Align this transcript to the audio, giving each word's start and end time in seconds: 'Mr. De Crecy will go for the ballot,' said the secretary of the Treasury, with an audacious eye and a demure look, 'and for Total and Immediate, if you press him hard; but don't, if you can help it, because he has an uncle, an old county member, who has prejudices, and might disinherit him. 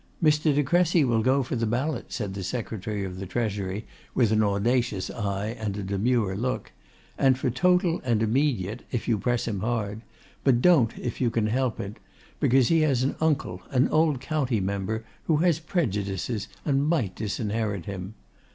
'Mr. 0.23 0.55
De 0.55 0.63
Crecy 0.63 1.03
will 1.03 1.21
go 1.21 1.43
for 1.43 1.55
the 1.55 1.67
ballot,' 1.67 2.11
said 2.11 2.33
the 2.33 2.43
secretary 2.43 3.03
of 3.03 3.19
the 3.19 3.27
Treasury, 3.27 3.85
with 4.15 4.31
an 4.31 4.41
audacious 4.41 5.11
eye 5.11 5.55
and 5.59 5.77
a 5.77 5.83
demure 5.83 6.35
look, 6.35 6.71
'and 7.19 7.37
for 7.37 7.51
Total 7.51 8.01
and 8.03 8.23
Immediate, 8.23 8.81
if 8.91 9.07
you 9.07 9.19
press 9.19 9.47
him 9.47 9.59
hard; 9.59 10.01
but 10.43 10.59
don't, 10.59 10.97
if 10.97 11.21
you 11.21 11.29
can 11.29 11.45
help 11.45 11.79
it, 11.79 11.97
because 12.39 12.69
he 12.69 12.81
has 12.81 13.03
an 13.03 13.15
uncle, 13.21 13.61
an 13.69 13.87
old 13.89 14.19
county 14.19 14.59
member, 14.59 15.05
who 15.25 15.35
has 15.37 15.59
prejudices, 15.59 16.47
and 16.65 16.87
might 16.87 17.15
disinherit 17.15 17.85
him. 17.85 18.15